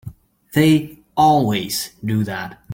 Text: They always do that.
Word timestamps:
They 0.55 0.97
always 1.15 1.91
do 2.03 2.23
that. 2.23 2.59